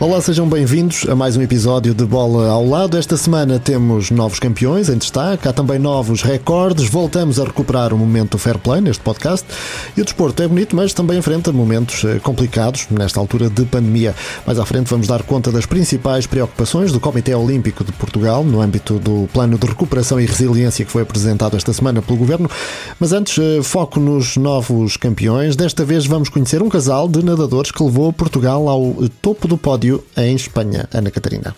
[0.00, 2.98] Olá, sejam bem-vindos a mais um episódio de Bola ao Lado.
[2.98, 6.88] Esta semana temos novos campeões em destaque, há também novos recordes.
[6.88, 9.46] Voltamos a recuperar o momento fair play neste podcast.
[9.96, 14.12] E o desporto é bonito, mas também enfrenta momentos eh, complicados nesta altura de pandemia.
[14.44, 18.60] Mais à frente vamos dar conta das principais preocupações do Comitê Olímpico de Portugal no
[18.60, 22.50] âmbito do plano de recuperação e resiliência que foi apresentado esta semana pelo Governo.
[22.98, 25.54] Mas antes, eh, foco nos novos campeões.
[25.54, 29.81] Desta vez vamos conhecer um casal de nadadores que levou Portugal ao topo do pódio
[30.16, 30.88] em Espanha.
[30.92, 31.54] Ana Catarina.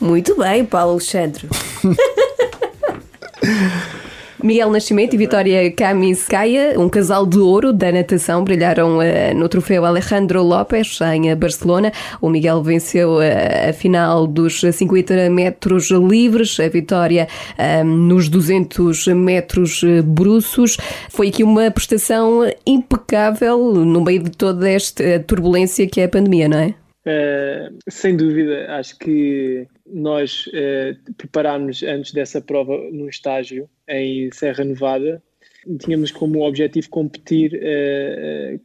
[0.00, 1.48] Muito bem, Paulo Alexandre.
[4.44, 9.86] Miguel Nascimento e Vitória Kamiskaya, um casal de ouro da natação, brilharam uh, no troféu
[9.86, 11.90] Alejandro López em uh, Barcelona.
[12.20, 17.26] O Miguel venceu uh, a final dos 50 metros livres, a Vitória
[17.86, 20.76] nos 200 metros bruços.
[21.08, 26.50] Foi aqui uma prestação impecável no meio de toda esta turbulência que é a pandemia,
[26.50, 26.74] não é?
[27.06, 34.64] Uh, sem dúvida, acho que nós uh, preparámos antes dessa prova no estágio em Serra
[34.64, 35.22] Nevada.
[35.80, 38.60] Tínhamos como objetivo competir uh,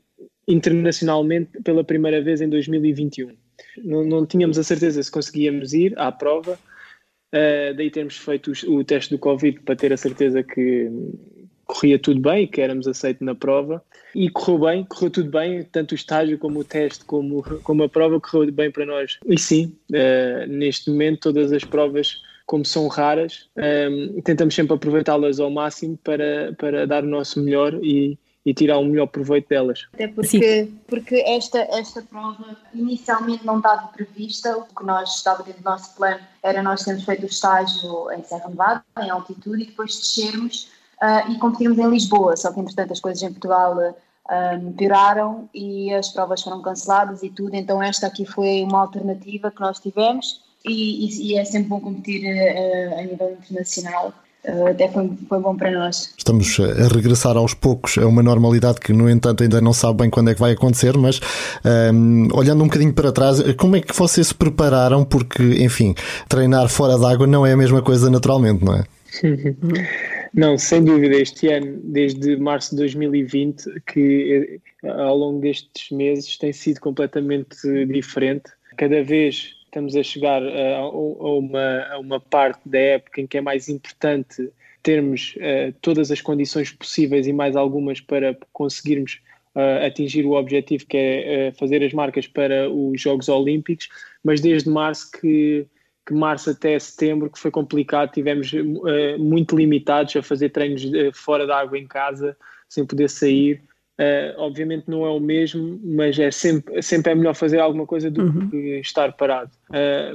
[0.48, 3.36] internacionalmente pela primeira vez em 2021.
[3.84, 6.58] Não, não, tínhamos a certeza se conseguíamos ir à prova,
[7.76, 10.90] daí termos feito o, o teste do Covid para ter a certeza que
[11.66, 15.92] corria tudo bem, que éramos aceitos na prova e correu bem, correu tudo bem, tanto
[15.92, 19.20] o estágio como o teste, como, como a prova correu bem para nós.
[19.26, 24.74] E sim, uh, neste momento todas as provas, como são raras, um, ehm, tentamos sempre
[24.74, 29.50] aproveitá-las ao máximo para, para dar o nosso melhor e, e tirar o melhor proveito
[29.50, 29.88] delas.
[29.94, 35.62] Até porque, porque esta, esta prova inicialmente não estava prevista, o que nós estava dentro
[35.62, 39.66] do nosso plano era nós termos feito o estágio em Serra Nevada, em altitude, e
[39.68, 40.72] depois descermos
[41.02, 43.76] uh, e competirmos em Lisboa, só que entretanto as coisas em Portugal
[44.30, 49.50] um, pioraram e as provas foram canceladas e tudo, então esta aqui foi uma alternativa
[49.52, 54.14] que nós tivemos e, e, e é sempre bom competir uh, a nível internacional.
[54.48, 56.14] Uh, até foi, foi, bom para nós.
[56.18, 60.10] Estamos a regressar aos poucos a uma normalidade que, no entanto, ainda não sabe bem
[60.10, 61.20] quando é que vai acontecer, mas
[61.94, 65.04] um, olhando um bocadinho para trás, como é que vocês se prepararam?
[65.04, 65.94] Porque, enfim,
[66.30, 68.84] treinar fora d'água não é a mesma coisa naturalmente, não é?
[70.34, 76.38] Não, sem dúvida, este ano, desde março de 2020, que eh, ao longo destes meses
[76.38, 77.58] tem sido completamente
[77.88, 78.52] diferente.
[78.78, 83.38] Cada vez estamos a chegar a, a, uma, a uma parte da época em que
[83.38, 84.52] é mais importante
[84.82, 89.20] termos uh, todas as condições possíveis e mais algumas para conseguirmos
[89.56, 93.90] uh, atingir o objetivo que é uh, fazer as marcas para os Jogos Olímpicos,
[94.24, 95.68] mas desde março que
[96.06, 101.12] que março até setembro, que foi complicado, tivemos uh, muito limitados a fazer treinos uh,
[101.14, 102.36] fora da água em casa,
[102.68, 103.62] sem poder sair.
[104.00, 108.10] Uh, obviamente não é o mesmo, mas é sempre, sempre é melhor fazer alguma coisa
[108.10, 108.50] do uhum.
[108.50, 109.52] que estar parado.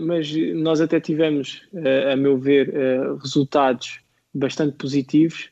[0.00, 1.62] mas nós até tivemos,
[2.10, 2.72] a meu ver,
[3.20, 4.00] resultados
[4.34, 5.50] bastante positivos.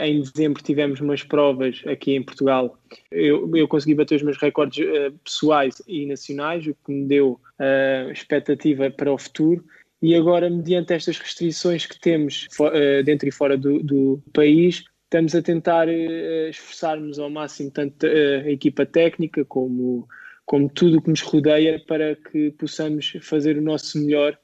[0.00, 2.78] Em dezembro tivemos umas provas aqui em Portugal.
[3.10, 4.86] Eu, eu consegui bater os meus recordes
[5.24, 9.64] pessoais e nacionais, o que me deu uh, expectativa para o futuro.
[10.00, 15.34] E agora, mediante estas restrições que temos uh, dentro e fora do, do, país, estamos
[15.34, 20.08] a tentar uh, esforçar-nos ao máximo, tanto a equipa técnica como,
[20.44, 24.36] como tudo o que nos rodeia, para que possamos fazer o nosso melhor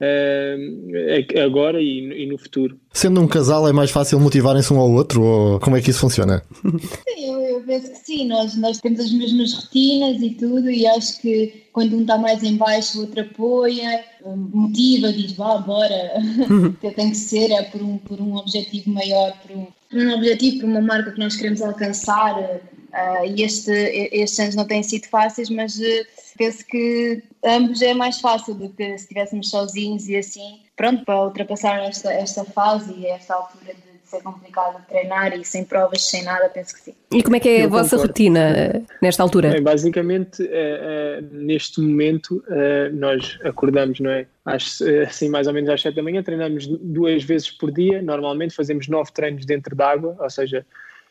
[0.00, 2.78] uh, agora e, e, no futuro.
[2.92, 5.22] Sendo um casal, é mais fácil motivarem-se um ao outro?
[5.22, 6.42] Ou como é que isso funciona?
[6.62, 8.26] Sim, eu, eu penso que sim.
[8.26, 12.42] Nós, nós temos as mesmas rotinas e tudo, e acho que quando um está mais
[12.42, 16.12] em baixo, o outro apoia, motiva, diz, vá, bora.
[16.80, 20.14] que tem que ser, é por um, por um objetivo maior, por um, por um
[20.14, 22.60] objetivo, por uma marca que nós queremos alcançar.
[22.94, 23.72] Uh, e este,
[24.12, 26.06] estes anos não têm sido fáceis, mas uh,
[26.38, 31.24] penso que ambos é mais fácil do que se estivéssemos sozinhos e assim, pronto, para
[31.24, 36.22] ultrapassar esta, esta fase e esta altura de ser complicado treinar e sem provas, sem
[36.22, 36.94] nada, penso que sim.
[37.12, 38.06] E como é que é Eu a vossa concordo.
[38.06, 39.50] rotina eh, nesta altura?
[39.50, 44.26] Bem, basicamente, uh, uh, neste momento, uh, nós acordamos, não é?
[44.44, 48.02] Às, assim, mais ou menos às 7 da manhã, treinamos duas vezes por dia.
[48.02, 50.66] Normalmente fazemos nove treinos dentro d'água, ou seja,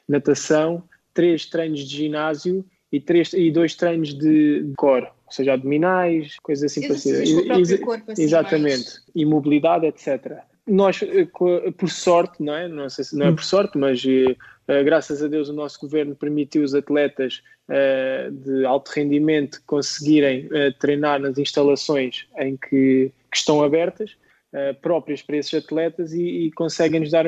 [0.07, 0.83] natação,
[1.13, 6.71] três treinos de ginásio e, três, e dois treinos de, core, ou seja, abdominais, coisas
[6.71, 7.21] assim parecidas.
[7.21, 9.04] Assim Exatamente, mais...
[9.15, 10.38] e mobilidade, etc.
[10.68, 11.27] Nós, eh,
[11.75, 12.68] por sorte, não é?
[12.68, 16.15] Não sei se não é por sorte, mas uh, graças a Deus o nosso governo
[16.15, 17.42] permitiu os atletas
[18.44, 20.50] de alto rendimento conseguirem
[20.81, 24.18] treinar nas instalações em que, que estão abertas.
[24.81, 27.25] próprias para esses atletas e, e conseguem-nos dar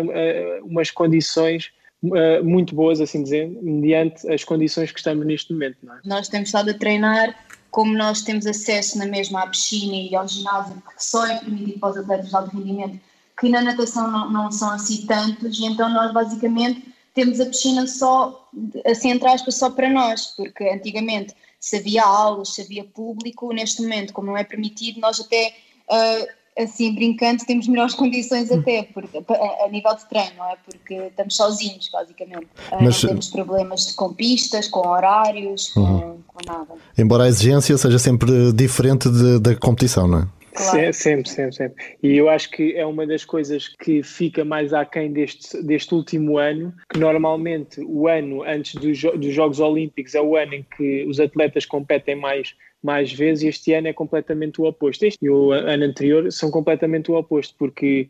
[0.61, 1.71] umas condições
[2.09, 5.77] uh, muito boas, assim dizendo, mediante as condições que estamos neste momento.
[5.83, 6.07] É?
[6.07, 7.35] Nós temos estado a treinar,
[7.71, 11.79] como nós temos acesso na mesma à piscina e ao ginásio, que só é permitido
[11.79, 12.99] para os atletas de alto rendimento,
[13.39, 18.49] que na natação não, não são assim tantos, então nós basicamente temos a piscina só,
[18.85, 23.81] assim entre aspas, só para nós, porque antigamente se havia aulas, se havia público, neste
[23.81, 25.53] momento, como não é permitido, nós até,
[25.89, 30.55] uh, assim, brincando, temos melhores condições até, porque, a, a, nível de treino, não é?
[30.65, 32.45] Porque estamos sozinhos, basicamente.
[32.71, 35.99] Uh, Mas, não temos problemas com pistas, com horários, uhum.
[35.99, 36.73] com, com, nada.
[36.97, 40.27] Embora a exigência seja sempre diferente de, da competição, não é?
[40.55, 40.93] Claro.
[40.93, 41.83] Sempre, sempre, sempre.
[42.01, 46.37] E eu acho que é uma das coisas que fica mais aquém deste, deste último
[46.37, 51.05] ano, que normalmente o ano antes dos, dos Jogos Olímpicos é o ano em que
[51.05, 52.55] os atletas competem mais,
[52.85, 55.03] mais vezes e este ano é completamente o oposto.
[55.03, 58.07] Este e o ano anterior são completamente o oposto, porque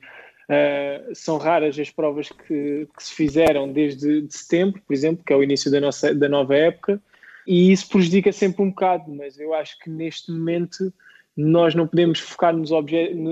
[0.50, 5.32] uh, são raras as provas que, que se fizeram desde de setembro, por exemplo, que
[5.32, 7.02] é o início da, nossa, da nova época,
[7.48, 10.92] e isso prejudica sempre um bocado, mas eu acho que neste momento
[11.38, 12.72] nós não podemos focar nos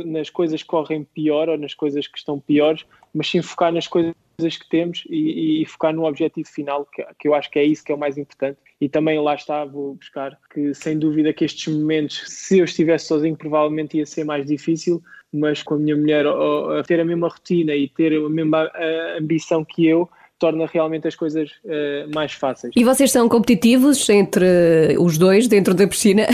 [0.05, 3.87] nas coisas que correm pior ou nas coisas que estão piores, mas sim focar nas
[3.87, 7.63] coisas que temos e, e focar no objetivo final, que, que, eu acho que é
[7.63, 8.59] isso que é o mais importante.
[8.83, 13.05] E também lá está, vou buscar que sem dúvida que estes momentos, se eu estivesse
[13.05, 15.01] sozinho, provavelmente ia ser mais difícil,
[15.31, 18.69] mas com a minha mulher a ter a mesma rotina e ter a mesma
[19.17, 22.73] ambição que eu, torna realmente as coisas uh, mais fáceis.
[22.75, 26.27] E vocês são competitivos entre os dois dentro da piscina?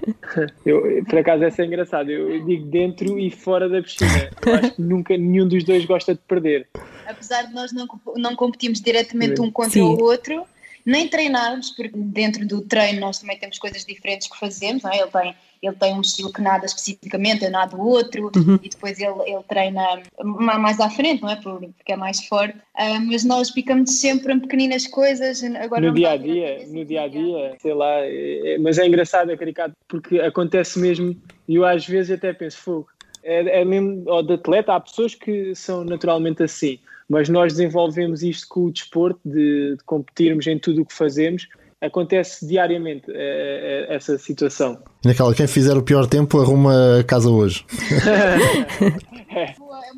[0.66, 4.28] eu, por acaso essa é engraçado, eu digo dentro e fora da piscina.
[4.44, 6.68] Eu acho que nunca nenhum dos dois gosta de perder.
[7.06, 9.80] Apesar de nós não, não competimos diretamente um contra Sim.
[9.80, 10.44] o outro,
[10.86, 15.00] nem treinarmos, porque dentro do treino nós também temos coisas diferentes que fazemos, não é?
[15.00, 18.56] Ele tem, ele tem um estilo que nada especificamente, eu nado outro, uhum.
[18.62, 19.82] e depois ele, ele treina
[20.22, 21.36] mais à frente, não é?
[21.36, 25.42] Porque é mais forte, uh, mas nós ficamos sempre em pequeninas coisas.
[25.42, 28.86] Agora no dia a dia, no dia a dia, sei lá, é, é, mas é
[28.86, 32.86] engraçado, é caricato, porque acontece mesmo, e eu às vezes até penso, fogo,
[33.26, 36.78] é, é mesmo, ou de atleta, há pessoas que são naturalmente assim
[37.08, 41.48] mas nós desenvolvemos isto com o desporto, de, de competirmos em tudo o que fazemos.
[41.80, 44.82] Acontece diariamente é, é, essa situação.
[45.06, 47.64] Naquela, quem fizer o pior tempo arruma a casa hoje.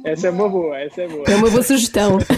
[0.05, 1.25] Essa é uma boa, essa é boa.
[1.27, 2.19] É uma boa sugestão.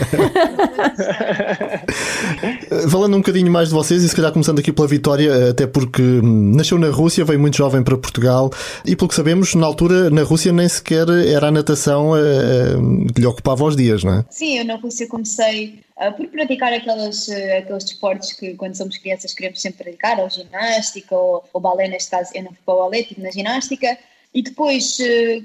[2.90, 6.02] Falando um bocadinho mais de vocês, e se calhar começando aqui pela Vitória, até porque
[6.22, 8.50] nasceu na Rússia, veio muito jovem para Portugal,
[8.84, 13.20] e pelo que sabemos, na altura, na Rússia nem sequer era a natação uh, que
[13.20, 14.24] lhe ocupava os dias, não é?
[14.30, 18.96] Sim, eu na Rússia comecei uh, por praticar aquelas, uh, aqueles desportos que quando somos
[18.98, 22.74] crianças queremos sempre praticar, ou ginástica, ou, ou balé, neste caso eu não fui para
[22.74, 23.98] o balé, estive na ginástica,
[24.32, 24.98] e depois,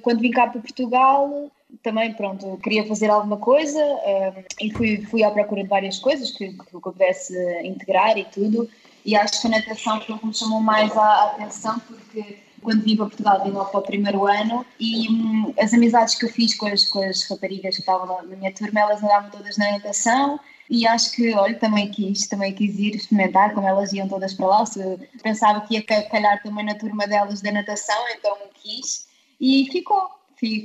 [0.03, 1.49] quando vim cá para Portugal,
[1.81, 6.31] também, pronto, queria fazer alguma coisa um, e fui, fui à procura de várias coisas
[6.31, 8.69] que, que eu pudesse integrar e tudo.
[9.03, 12.83] E acho que a natação foi o que me chamou mais a, atenção, porque quando
[12.83, 16.29] vim para Portugal, vim logo para o primeiro ano e hum, as amizades que eu
[16.29, 19.71] fiz com as, com as raparigas que estavam na minha turma, elas andavam todas na
[19.71, 20.39] natação
[20.69, 24.47] e acho que, olha, também quis, também quis ir experimentar, como elas iam todas para
[24.47, 24.63] lá,
[25.21, 29.07] pensava que ia calhar também na turma delas da natação, então quis
[29.39, 30.15] e ficou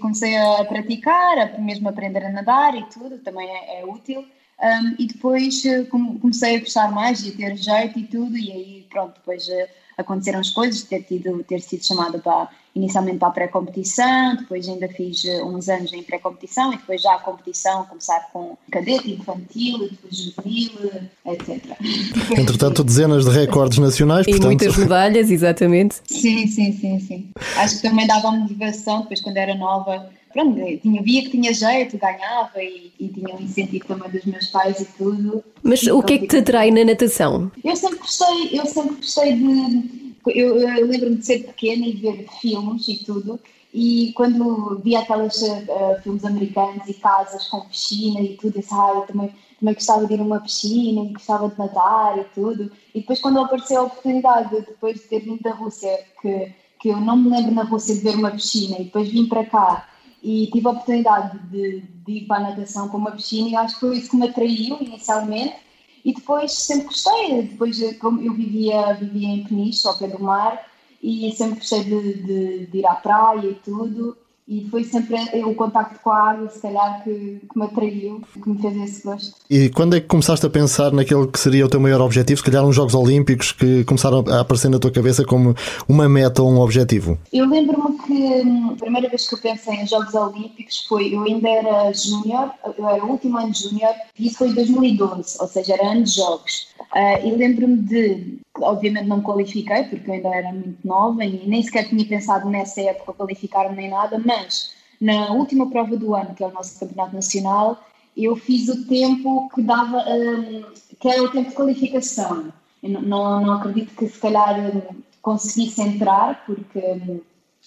[0.00, 4.26] comecei a praticar, a mesmo aprender a nadar e tudo, também é, é útil.
[4.62, 8.52] Um, e depois eh, comecei a gostar mais e a ter jeito e tudo, e
[8.52, 9.69] aí pronto, depois uh,
[10.00, 14.88] aconteceram as coisas, ter, tido, ter sido chamada para, inicialmente para a pré-competição, depois ainda
[14.88, 19.88] fiz uh, uns anos em pré-competição e depois já a competição, começar com cadete, infantil,
[19.90, 21.64] depois juvenil, etc.
[22.38, 24.26] Entretanto, dezenas de recordes nacionais.
[24.26, 24.47] E portanto...
[24.47, 25.97] muitas medalhas, exatamente.
[26.07, 27.30] Sim, sim, sim, sim.
[27.57, 31.99] Acho que também dava motivação, depois quando era nova, pronto, tinha, via que tinha jeito,
[31.99, 35.44] ganhava e, e tinha um incentivo também dos meus pais e tudo.
[35.62, 37.50] Mas o que é que te atrai na natação?
[37.62, 40.10] Eu sempre gostei, eu sempre gostei de.
[40.26, 43.40] Eu, eu lembro-me de ser pequena e ver filmes e tudo,
[43.72, 48.75] e quando via aqueles uh, filmes americanos e casas com piscina e tudo, eu disse,
[48.75, 52.25] ah, eu também, também gostava de ir a uma piscina e gostava de nadar e
[52.34, 52.70] tudo.
[52.94, 57.00] E depois, quando apareceu a oportunidade, depois de ter vindo da Rússia, que, que eu
[57.00, 59.88] não me lembro na Rússia de ver uma piscina, e depois vim para cá
[60.23, 63.75] e tive a oportunidade de, de ir para a natação com uma piscina e acho
[63.75, 65.57] que foi isso que me atraiu inicialmente.
[66.05, 70.67] E depois sempre gostei, depois como eu vivia, vivia em Peniche, ao pé do mar
[71.03, 74.17] e sempre gostei de, de, de ir à praia e tudo
[74.50, 78.50] e foi sempre o contacto com a água, se calhar, que, que me atraiu, que
[78.50, 79.37] me fez esse gosto.
[79.49, 82.38] E quando é que começaste a pensar naquele que seria o teu maior objetivo?
[82.38, 85.54] Se calhar uns Jogos Olímpicos que começaram a aparecer na tua cabeça como
[85.88, 87.16] uma meta ou um objetivo?
[87.33, 91.23] Eu lembro-me que hum, a primeira vez que eu pensei em Jogos Olímpicos foi, eu
[91.23, 95.47] ainda era júnior, eu era o último ano júnior, e isso foi em 2012, ou
[95.47, 96.71] seja, era ano de Jogos.
[96.92, 101.47] Uh, e lembro-me de, obviamente não me qualifiquei, porque eu ainda era muito nova e
[101.47, 106.35] nem sequer tinha pensado nessa época qualificar-me nem nada, mas na última prova do ano,
[106.35, 107.83] que é o nosso campeonato nacional,
[108.16, 110.64] eu fiz o tempo que dava, um,
[110.99, 112.52] que era o tempo de qualificação.
[112.83, 114.83] Eu não, não acredito que se calhar um,
[115.23, 117.21] conseguisse entrar, porque um,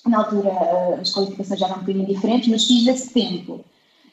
[0.06, 3.64] na altura uh, as qualificações já eram um bocadinho diferentes, mas fiz esse tempo.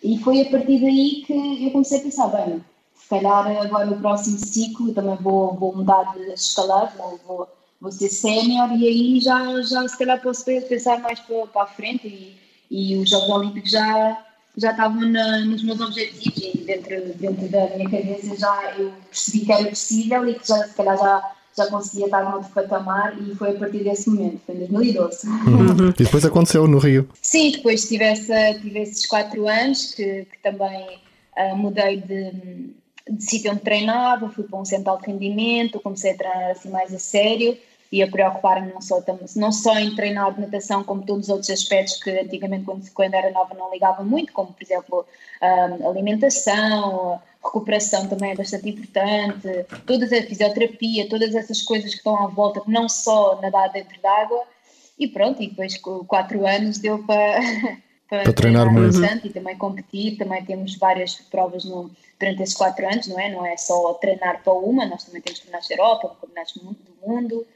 [0.03, 2.65] E foi a partir daí que eu comecei a pensar, bem,
[3.11, 7.49] calhar agora o próximo ciclo também vou, vou mudar de escalar, vou, vou,
[7.81, 11.67] vou ser sénior e aí já, já se calhar posso pensar mais para, para a
[11.67, 12.37] frente e,
[12.71, 14.25] e os Jogos Olímpicos já,
[14.57, 19.45] já estavam na, nos meus objetivos e dentro, dentro da minha cabeça já eu percebi
[19.45, 23.21] que era possível e que já, se calhar já, já conseguia estar no outro patamar
[23.21, 25.27] e foi a partir desse momento, foi em 2012.
[25.27, 25.89] Uhum.
[25.89, 27.09] E depois aconteceu no Rio?
[27.21, 31.01] Sim, depois tive, essa, tive esses quatro anos que, que também
[31.37, 32.71] uh, mudei de
[33.09, 36.93] de sítio onde treinava, fui para um centro de rendimento, comecei a treinar assim mais
[36.93, 37.57] a sério
[37.93, 39.03] e a preocupar-me não só,
[39.35, 43.15] não só em treinar de natação, como todos os outros aspectos que antigamente, quando, quando
[43.15, 45.05] era nova, não ligava muito, como por exemplo
[45.43, 49.49] um, alimentação, recuperação também é bastante importante,
[49.87, 54.45] toda a fisioterapia, todas essas coisas que estão à volta, não só nadar dentro d'água.
[54.99, 57.41] E pronto, e depois com quatro anos deu para,
[58.11, 59.01] para, para treinar, treinar muito.
[59.01, 61.89] bastante e também competir, também temos várias provas no,
[62.19, 63.31] durante esses quatro anos, não é?
[63.31, 66.77] Não é só treinar para uma, nós também temos campeonatos da Europa, campeonatos do
[67.07, 67.47] mundo.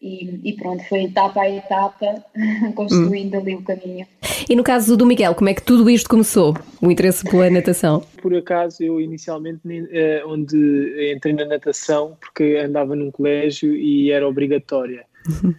[0.00, 2.24] E, e, pronto, foi etapa a etapa
[2.74, 3.40] construindo hum.
[3.40, 4.06] ali o caminho.
[4.48, 6.56] E no caso do Miguel, como é que tudo isto começou?
[6.80, 8.02] O interesse pela natação?
[8.22, 9.60] Por acaso, eu inicialmente
[9.90, 15.04] eh, onde entrei na natação porque andava num colégio e era obrigatória.
[15.28, 15.54] Uhum.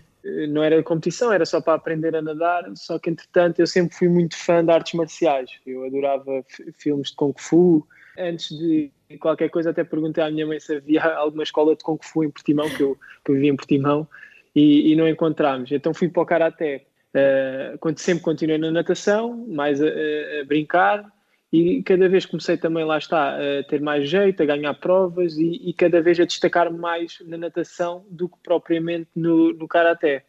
[0.49, 2.63] Não era competição, era só para aprender a nadar.
[2.75, 5.51] Só que entretanto, eu sempre fui muito fã de artes marciais.
[5.65, 6.43] Eu adorava
[6.77, 11.03] filmes de Kung Fu, antes de qualquer coisa, até perguntei à minha mãe se havia
[11.15, 14.07] alguma escola de Kung Fu em Portimão, que eu, que eu vivia em Portimão,
[14.55, 15.71] e, e não encontramos.
[15.71, 16.85] Então fui para o Karaté.
[17.09, 21.11] Uh, sempre continuei na natação, mais a, a, brincar,
[21.51, 25.69] e cada vez comecei também, lá está, a ter mais jeito, a ganhar provas e,
[25.69, 30.25] e cada vez a destacar-me mais na natação do que propriamente no, no Karaté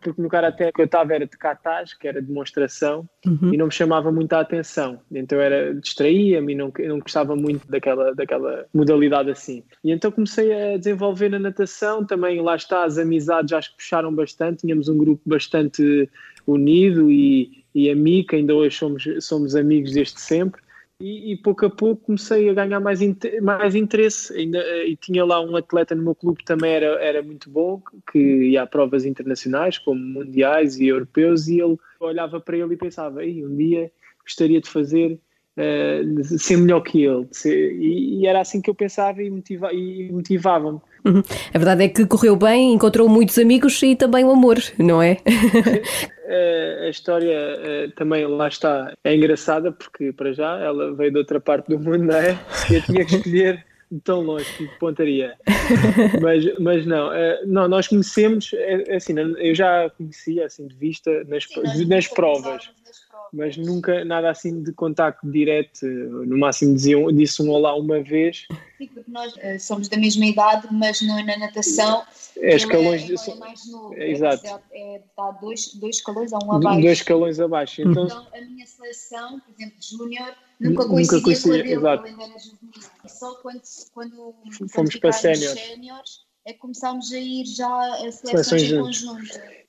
[0.00, 3.52] porque no Karaté que eu estava era de katas, que era demonstração, uhum.
[3.52, 5.00] e não me chamava muita atenção.
[5.10, 9.64] Então era distraía-me e não, não gostava muito daquela, daquela modalidade assim.
[9.82, 14.14] E então comecei a desenvolver na natação, também lá está, as amizades acho que puxaram
[14.14, 16.08] bastante, tínhamos um grupo bastante
[16.46, 20.60] unido e, e amigo, ainda hoje somos, somos amigos desde sempre
[21.02, 23.00] e, e, pouco a pouco comecei a ganhar mais,
[23.42, 24.32] mais interesse.
[24.34, 27.50] Ainda, eh, e tinha lá um atleta no meu clube que também era, era muito
[27.50, 28.18] bom, que
[28.50, 33.20] ia a provas internacionais, como mundiais e europeus, e ele olhava para ele e pensava:
[33.24, 33.90] um dia
[34.22, 35.18] gostaria de fazer.
[35.54, 39.70] Uh, ser melhor que ele ser, e, e, era assim que eu pensava e, motiva,
[39.70, 41.22] e motivava-me uhum.
[41.52, 45.18] A verdade é que correu bem, encontrou muitos amigos e também o amor, não é?
[46.82, 51.40] a história eh, também lá está é engraçada porque para já ela veio de outra
[51.40, 52.38] parte do mundo, não é?
[52.70, 55.34] Eu tinha que escolher de tão longe, de pontaria.
[56.22, 61.24] Mas, mas não, eh, não, nós conhecemos, é, assim, eu já conhecia assim de vista
[61.24, 62.70] nas, Sim, nas provas
[63.32, 65.86] mas nunca nada assim de contacto direto.
[65.86, 68.46] No máximo diziam, disse um olá uma vez.
[68.76, 72.04] Sim, porque nós uh, somos da mesma idade, mas não é na natação.
[72.36, 73.02] É escalões.
[73.08, 73.94] É, é mais novo.
[73.94, 74.60] É, exato.
[74.72, 76.80] É, está dois, dois escalões a um abaixo.
[76.82, 77.82] Dois escalões abaixo.
[77.82, 81.74] Então, então a minha seleção, por exemplo, júnior, nunca coincidia, nunca coincidia com a dele,
[81.74, 82.06] exato.
[82.06, 82.82] ainda era juvenil.
[83.06, 83.62] Só quando,
[83.94, 84.34] quando,
[84.68, 89.61] fomos para séniores é que começámos a ir já a seleções, seleções conjunto.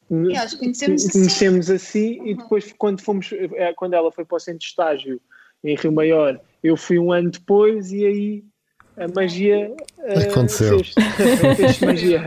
[0.58, 2.28] Conhecemos, conhecemos assim uhum.
[2.28, 5.22] e depois quando fomos é, quando ela foi para o centro de estágio
[5.64, 8.44] em Rio Maior eu fui um ano depois e aí
[8.96, 10.80] a magia eh, aconteceu.
[10.84, 10.94] fez,
[11.58, 12.24] fez magia.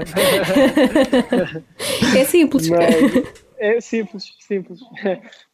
[2.17, 2.69] É simples.
[2.69, 2.85] Mas,
[3.59, 4.81] é simples simples.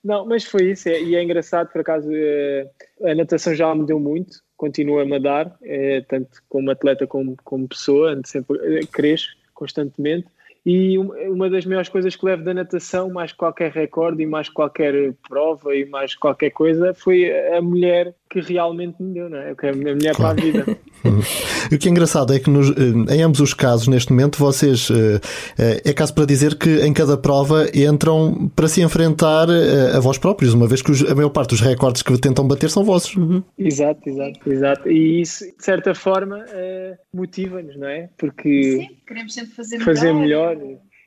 [0.02, 2.66] Não mas foi isso é, e é engraçado por acaso é,
[3.04, 7.68] a natação já me deu muito continua-me a dar é, tanto como atleta como como
[7.68, 10.26] pessoa sempre cresço constantemente
[10.64, 15.12] E uma das melhores coisas que levo da natação, mais qualquer recorde e mais qualquer
[15.28, 19.54] prova e mais qualquer coisa, foi a mulher que realmente me deu, não é?
[19.54, 20.64] Que é a mulher para a vida.
[21.70, 24.88] o que é engraçado é que nos, eh, em ambos os casos, neste momento, vocês
[24.90, 25.20] eh,
[25.58, 30.16] eh, é caso para dizer que em cada prova entram para se enfrentar a vós
[30.16, 33.14] próprios, uma vez que a maior parte dos recordes que tentam bater são vossos.
[33.16, 33.42] Uhum.
[33.58, 34.90] Exato, exato, exato.
[34.90, 36.42] E isso, de certa forma,
[37.12, 38.08] motiva-nos, não é?
[38.16, 40.51] Porque Sim, queremos sempre fazer, fazer melhor.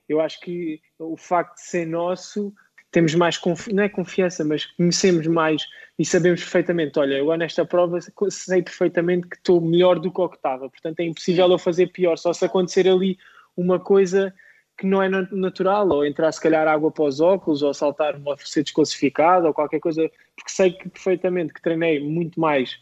[0.08, 2.54] Eu acho que o facto de ser nosso,
[2.92, 5.66] temos mais confiança, não é confiança, mas conhecemos mais
[5.98, 8.00] e sabemos perfeitamente, olha, eu nesta prova
[8.30, 11.88] sei perfeitamente que estou melhor do que o que estava, portanto é impossível eu fazer
[11.88, 13.18] pior, só se acontecer ali
[13.58, 14.34] uma coisa
[14.78, 18.38] que não é natural, ou entrar se calhar água para os óculos, ou saltar uma
[18.38, 22.78] ser desclassificado, ou qualquer coisa, porque sei que perfeitamente que treinei muito mais,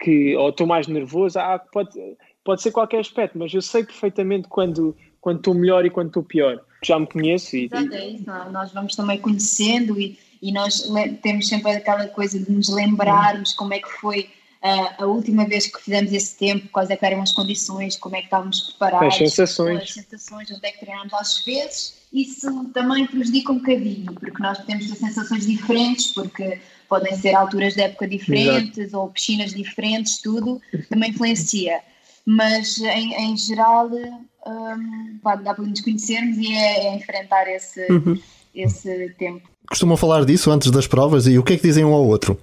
[0.00, 1.90] que, ou estou mais nervoso, ah, pode,
[2.44, 6.22] pode ser qualquer aspecto, mas eu sei perfeitamente quando, quando estou melhor e quando estou
[6.22, 6.60] pior.
[6.84, 7.64] Já me conheço e.
[7.64, 8.24] Exato, é isso.
[8.50, 10.90] Nós vamos também conhecendo e e nós
[11.22, 14.28] temos sempre aquela coisa de nos lembrarmos como é que foi
[14.60, 18.18] uh, a última vez que fizemos esse tempo, quais é eram as condições, como é
[18.18, 23.06] que estávamos preparados, as sensações, as sensações onde é que treinámos às vezes, isso também
[23.06, 28.08] prejudica um bocadinho, porque nós temos ter sensações diferentes, porque podem ser alturas de época
[28.08, 28.98] diferentes Exato.
[28.98, 30.60] ou piscinas diferentes, tudo
[30.90, 31.80] também influencia.
[32.26, 33.88] Mas em, em geral
[34.46, 38.20] um, dá para nos conhecermos e é, é enfrentar esse, uhum.
[38.54, 41.94] esse tempo costumam falar disso antes das provas e o que é que dizem um
[41.94, 42.38] ao outro?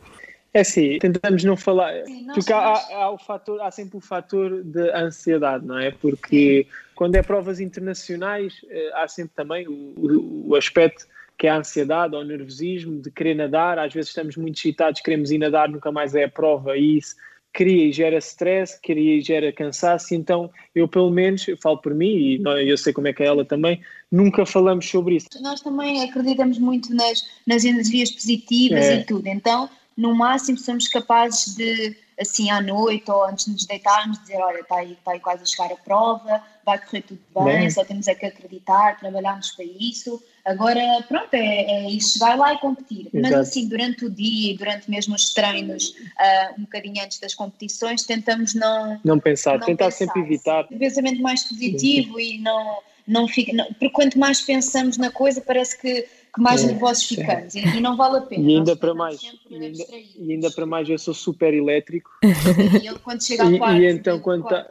[0.51, 4.63] É sim, tentamos não falar, sim, porque há, há, o fator, há sempre o fator
[4.63, 5.91] de ansiedade, não é?
[5.91, 6.65] Porque
[6.95, 11.05] quando é provas internacionais, eh, há sempre também o, o aspecto
[11.37, 15.01] que é a ansiedade ou o nervosismo de querer nadar, às vezes estamos muito excitados,
[15.01, 17.15] queremos ir nadar, nunca mais é a prova e isso
[17.59, 21.93] cria e gera stress, cria e gera cansaço, então eu pelo menos, eu falo por
[21.93, 25.27] mim e eu sei como é que é ela também, nunca falamos sobre isso.
[25.41, 29.01] Nós também acreditamos muito nas, nas energias positivas é.
[29.01, 33.65] e tudo, então no máximo somos capazes de assim à noite ou antes de nos
[33.65, 37.21] deitarmos dizer olha, está aí, está aí quase a chegar a prova, vai correr tudo
[37.35, 37.69] bem, bem.
[37.69, 42.57] só temos é que acreditar, trabalharmos para isso Agora, pronto, é, é chegar lá e
[42.57, 43.07] competir.
[43.13, 43.21] Exato.
[43.21, 48.03] Mas assim, durante o dia, durante mesmo os treinos, uh, um bocadinho antes das competições,
[48.03, 48.99] tentamos não...
[49.03, 49.97] Não pensar, não tentar pensar.
[49.97, 50.65] sempre evitar.
[50.71, 53.53] Um pensamento mais positivo e não, não fica...
[53.53, 57.59] Não, porque quanto mais pensamos na coisa, parece que que mais é, nervosos ficamos e,
[57.59, 58.43] e, não vale a pena.
[58.43, 59.85] E ainda para mais, e ainda,
[60.17, 62.09] e ainda, para mais eu sou super elétrico.
[62.81, 64.65] E ele quando chega ao quarto, e, e então quando está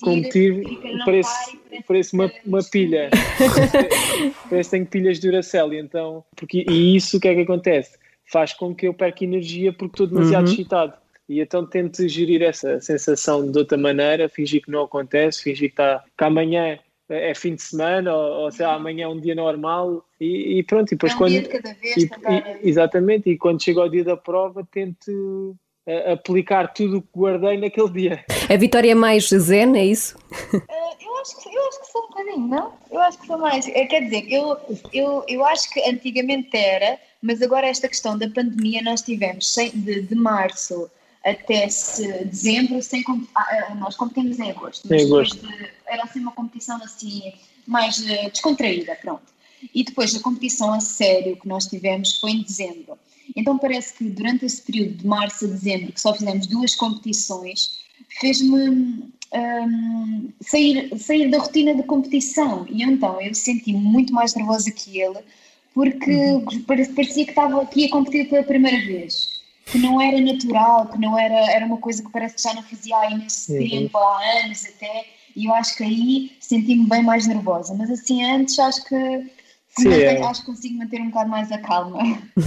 [0.00, 0.62] competir,
[1.04, 3.10] parece, parece uma, uma pilha.
[4.48, 7.42] parece que tenho pilhas de Duracell e então, porque, e isso o que é que
[7.42, 7.98] acontece?
[8.24, 10.52] Faz com que eu perca energia porque estou demasiado uhum.
[10.52, 10.94] excitado.
[11.28, 15.74] E então tento gerir essa sensação de outra maneira, fingir que não acontece, fingir que,
[15.74, 16.78] está, que amanhã
[17.08, 20.62] é fim de semana ou, ou sei lá, amanhã é um dia normal e, e
[20.62, 23.62] pronto, e depois é um quando dia de cada vez, e, e, exatamente, e quando
[23.62, 28.24] chega ao dia da prova tento uh, aplicar tudo o que guardei naquele dia.
[28.50, 30.16] A vitória é mais zen, é isso?
[30.52, 30.62] Uh,
[31.00, 32.72] eu, acho que, eu acho que sou um bocadinho, não?
[32.90, 34.56] Eu acho que sou mais, uh, quer dizer, eu,
[34.92, 40.02] eu, eu acho que antigamente era, mas agora esta questão da pandemia nós tivemos de,
[40.02, 40.90] de março
[41.26, 41.66] até
[42.24, 45.44] dezembro sem ah, nós competimos em agosto, mas em agosto.
[45.44, 47.32] De, era assim uma competição assim
[47.66, 49.34] mais uh, descontraída, pronto.
[49.74, 52.98] E depois a competição a sério que nós tivemos foi em dezembro.
[53.34, 57.80] Então parece que durante esse período de março a dezembro, que só fizemos duas competições,
[58.20, 62.66] fez-me um, sair, sair da rotina de competição.
[62.68, 65.18] E então eu senti-me muito mais nervosa que ele,
[65.74, 66.62] porque uhum.
[66.62, 71.18] parecia que estava aqui a competir pela primeira vez que não era natural, que não
[71.18, 73.68] era, era uma coisa que parece que já não fazia há imenso uhum.
[73.68, 78.24] tempo, há anos até, e eu acho que aí senti-me bem mais nervosa, mas assim
[78.24, 79.30] antes acho que
[79.78, 80.22] Sim, é.
[80.22, 81.98] acho que consigo manter um bocado mais a calma.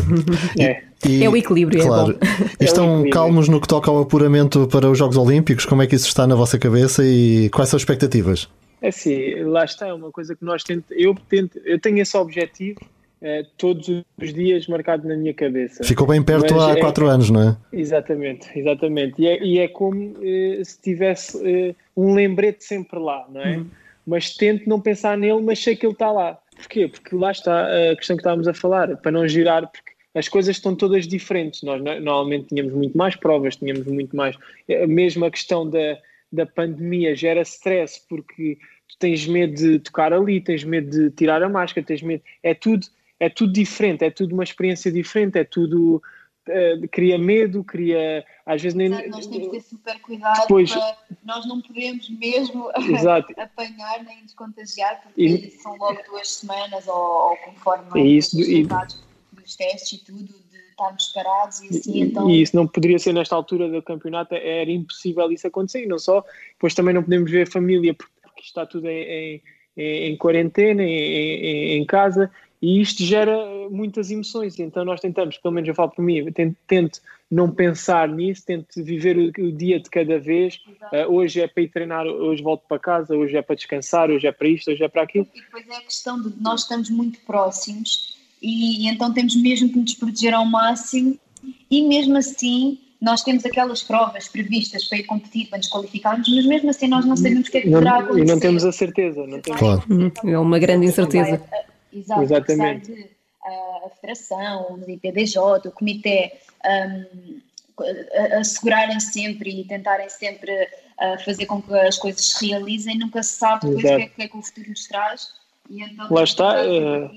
[0.60, 0.84] é.
[1.08, 2.18] E, é o equilíbrio, claro.
[2.60, 5.64] É Estão é calmos no que toca ao apuramento para os Jogos Olímpicos?
[5.66, 8.50] Como é que isso está na vossa cabeça e quais são as expectativas?
[8.82, 12.18] É assim, lá está, é uma coisa que nós tentamos, eu, tento, eu tenho esse
[12.18, 12.80] objetivo
[13.22, 15.84] é, todos os dias marcado na minha cabeça.
[15.84, 17.58] Ficou bem perto Mas há é, quatro anos, não é?
[17.72, 19.22] Exatamente, exatamente.
[19.22, 23.58] E é, e é como eh, se tivesse eh, um lembrete sempre lá, não é?
[23.58, 23.68] Uhum.
[24.08, 26.40] Mas tento não pensar nele, mas sei que ele está lá.
[26.56, 26.88] Porquê?
[26.88, 30.56] Porque lá está a questão que estávamos a falar, para não girar, porque as coisas
[30.56, 31.62] estão todas diferentes.
[31.62, 34.36] Nós normalmente tínhamos muito mais provas, tínhamos muito mais.
[34.68, 35.98] Eh, mesmo a questão da,
[36.32, 41.44] da pandemia gera stress, porque tu tens medo de tocar ali, tens medo de tirar
[41.44, 42.24] a máscara, tens medo.
[42.42, 42.88] É tudo
[43.20, 46.02] é tudo diferente, é tudo uma experiência diferente, é tudo
[46.48, 48.88] uh, cria medo, cria às vezes nem.
[48.88, 52.70] Exato, nós temos que ter super cuidado depois, para nós não podemos mesmo
[53.38, 59.04] apanhar nem descontagiar, porque e, são logo duas semanas ou, ou conforme isso, os resultados
[59.34, 62.02] e, dos testes e tudo, de estarmos parados e assim.
[62.02, 62.30] Então...
[62.30, 66.00] E isso não poderia ser nesta altura do campeonato, era impossível isso acontecer, e não
[66.00, 69.42] só, depois também não podemos ver a família, porque está tudo em,
[69.76, 73.38] em, em quarentena, em, em casa e isto gera
[73.70, 78.10] muitas emoções, então nós tentamos, pelo menos eu falo por mim, tento, tento não pensar
[78.10, 80.60] nisso, tento viver o, o dia de cada vez.
[80.92, 84.28] Uh, hoje é para ir treinar, hoje volto para casa, hoje é para descansar, hoje
[84.28, 85.28] é para isto, hoje é para aquilo.
[85.34, 89.70] E depois é a questão de nós estamos muito próximos e, e então temos mesmo
[89.70, 91.18] que nos proteger ao máximo
[91.70, 96.46] e mesmo assim nós temos aquelas provas previstas para ir competir, para nos qualificarmos, mas
[96.46, 98.22] mesmo assim nós não sabemos o que é que poderá acontecer.
[98.22, 99.26] E não temos a certeza.
[99.26, 99.60] Não temos.
[99.60, 99.84] Claro.
[100.26, 101.42] É uma grande incerteza.
[101.94, 102.94] Exato, Exatamente.
[102.94, 106.34] De, uh, a Federação, o IPBJ, o Comitê
[106.66, 107.40] um,
[108.38, 113.34] assegurarem sempre e tentarem sempre uh, fazer com que as coisas se realizem, nunca se
[113.34, 115.34] sabe depois o que, é, que, é que o futuro nos traz.
[115.70, 116.64] E então, Lá está.
[116.64, 117.10] Uh,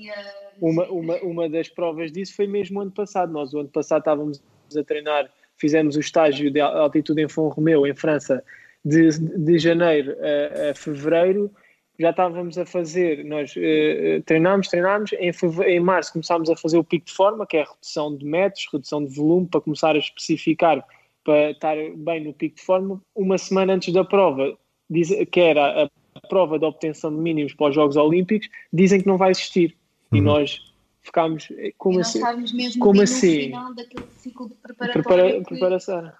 [0.61, 3.31] uma, uma, uma das provas disso foi mesmo o ano passado.
[3.31, 4.41] Nós, o ano passado, estávamos
[4.77, 8.43] a treinar, fizemos o estágio de altitude em Font Romeu, em França,
[8.85, 11.51] de, de janeiro a, a fevereiro
[11.99, 15.31] já estávamos a fazer, nós uh, treinámos, treinámos, em,
[15.67, 18.67] em março começámos a fazer o pico de forma, que é a redução de metros,
[18.71, 20.83] redução de volume, para começar a especificar,
[21.23, 23.01] para estar bem no pico de forma.
[23.15, 24.57] Uma semana antes da prova,
[24.89, 29.07] diz, que era a prova de obtenção de mínimos para os Jogos Olímpicos, dizem que
[29.07, 29.75] não vai existir.
[30.11, 30.17] Uhum.
[30.17, 32.21] E nós ficámos, eh, como e assim?
[32.55, 33.37] mesmo como assim?
[33.37, 35.03] no final daquele ciclo de preparatório.
[35.03, 35.43] Prepara, que...
[35.45, 36.11] Preparação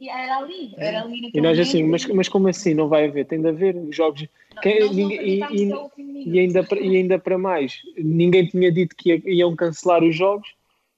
[0.00, 3.24] era ali, era ali E nós assim, mas, mas como assim não vai haver?
[3.26, 4.26] Tem de haver jogos.
[4.54, 5.72] Não, ninguém, e, e,
[6.26, 10.48] e, ainda, e ainda para mais, ninguém tinha dito que iam cancelar os jogos.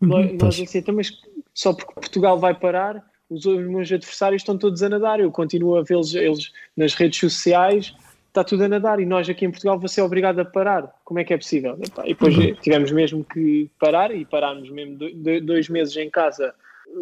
[0.01, 1.13] Uhum, nós, nós assim, então, mas
[1.55, 5.21] só porque Portugal vai parar, os, os meus adversários estão todos a nadar.
[5.21, 7.95] Eu continuo a vê-los eles nas redes sociais,
[8.27, 9.01] está tudo a nadar.
[9.01, 10.93] E nós aqui em Portugal vou ser obrigado a parar.
[11.05, 11.79] Como é que é possível?
[12.05, 12.55] E depois uhum.
[12.55, 14.99] tivemos mesmo que parar e parámos mesmo
[15.43, 16.55] dois meses em casa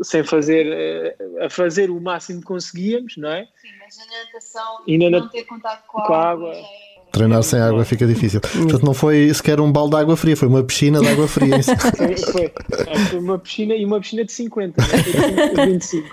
[0.02, 3.44] sem fazer, eh, a fazer o máximo que conseguíamos, não é?
[3.60, 6.52] Sim, mas na natação e na não ter contato com, com a água.
[6.52, 6.86] É...
[7.12, 8.40] Treinar sem água fica difícil.
[8.40, 11.62] Portanto, não foi sequer um balde de água fria, foi uma piscina de água fria.
[11.96, 12.52] foi, foi,
[13.08, 16.08] foi, uma piscina e uma piscina de 50, de 25.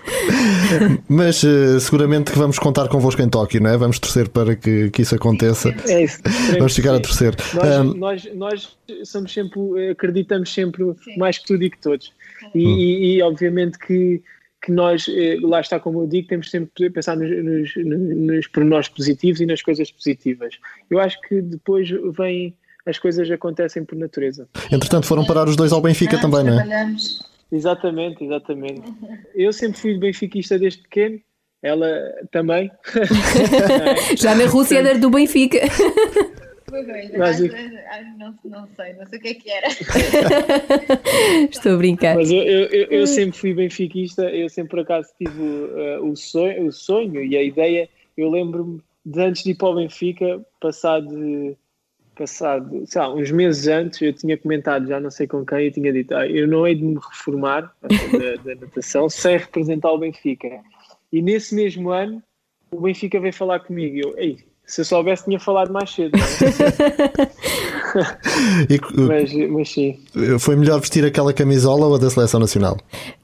[1.10, 3.78] Mas uh, seguramente que vamos contar convosco em Tóquio, não é?
[3.78, 5.76] Vamos torcer para que, que isso aconteça.
[5.88, 6.20] É isso.
[6.58, 7.36] Vamos ficar a torcer.
[7.54, 11.18] Nós, um, nós, nós somos sempre, acreditamos sempre Sim.
[11.18, 12.14] mais que tudo e que todos.
[12.54, 12.78] E, hum.
[12.78, 14.22] e, e, obviamente que,
[14.62, 18.48] que nós, eh, lá está como eu digo, temos sempre de pensar nos, nos, nos
[18.48, 20.58] pormenores positivos e nas coisas positivas.
[20.90, 24.48] Eu acho que depois vem, as coisas acontecem por natureza.
[24.72, 26.96] Entretanto, foram parar os dois ao Benfica também, não é?
[27.52, 28.82] Exatamente, exatamente.
[29.36, 31.20] Eu sempre fui benfiquista desde pequeno,
[31.62, 31.88] ela
[32.32, 32.72] também.
[34.18, 35.60] Já na Rússia era do Benfica.
[37.18, 37.40] Mas,
[38.18, 39.68] não, não sei, não sei o que é que era.
[41.50, 42.16] Estou a brincar.
[42.16, 46.68] Mas eu, eu, eu, sempre fui benfiquista, eu sempre por acaso tive uh, o, sonho,
[46.68, 47.88] o sonho e a ideia.
[48.18, 51.58] Eu lembro-me de antes de ir para o Benfica, passado,
[52.16, 55.72] passado sei lá, uns meses antes, eu tinha comentado, já não sei com quem, eu
[55.72, 59.98] tinha dito: ah, eu não hei de me reformar da, da natação sem representar o
[59.98, 60.62] Benfica.
[61.12, 62.24] E nesse mesmo ano,
[62.72, 63.98] o Benfica veio falar comigo.
[63.98, 66.18] Eu, ei, se eu soubesse, tinha falado mais cedo.
[66.18, 66.20] É?
[68.70, 70.00] e, mas, mas sim.
[70.40, 72.78] Foi melhor vestir aquela camisola ou a da seleção nacional?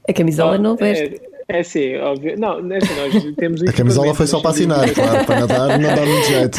[0.08, 1.20] A camisola não, não veste.
[1.48, 2.38] É, é sim, óbvio.
[2.38, 5.94] Não, é assim, nós temos A camisola foi só para assinar, claro, para nadar não
[5.94, 6.58] dá muito jeito.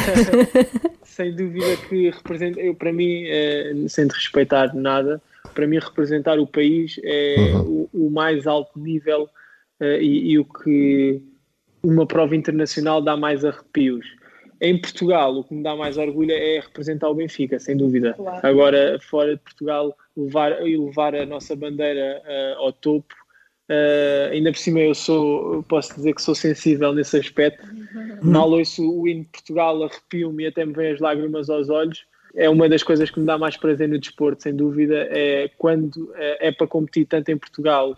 [1.03, 5.21] Sem dúvida que representa, eu, para mim, é, sem respeitar nada,
[5.53, 7.87] para mim representar o país é uhum.
[7.93, 9.29] o, o, mais alto nível
[9.79, 11.21] é, e, e o que
[11.83, 14.05] uma prova internacional dá mais arrepios
[14.61, 18.13] em Portugal, o que me dá mais orgulho é representar o Benfica, sem dúvida.
[18.13, 18.45] Claro.
[18.45, 23.11] Agora, fora de Portugal, levar, levar a nossa bandeira uh, ao topo,
[23.67, 27.65] uh, ainda por cima eu sou, posso dizer que sou sensível nesse aspecto.
[27.65, 28.19] Uhum.
[28.21, 32.05] Mal ouço o hino de Portugal, arrepio-me e até me vem as lágrimas aos olhos.
[32.35, 36.13] É uma das coisas que me dá mais prazer no desporto, sem dúvida, é quando
[36.15, 37.97] é, é para competir tanto em Portugal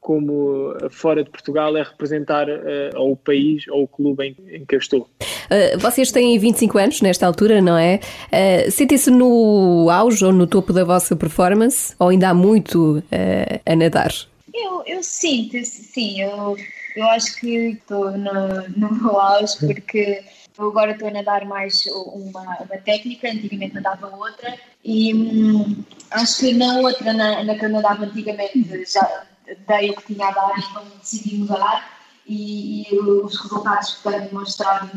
[0.00, 4.64] como fora de Portugal é representar uh, ou o país ou o clube em, em
[4.64, 5.02] que eu estou.
[5.02, 8.00] Uh, vocês têm 25 anos nesta altura, não é?
[8.32, 13.60] Uh, Sentem-se no auge ou no topo da vossa performance ou ainda há muito uh,
[13.66, 14.10] a nadar?
[14.52, 16.56] Eu, eu sinto, sim, eu,
[16.96, 20.22] eu acho que estou no, no meu auge porque
[20.58, 26.40] eu agora estou a nadar mais uma, uma técnica, antigamente nadava outra e hum, acho
[26.40, 29.24] que na outra, na, na que eu nadava antigamente, já
[29.66, 32.00] dei o que tinha a dar e decidi mudar.
[32.26, 34.90] E, e os resultados que tenho mostrado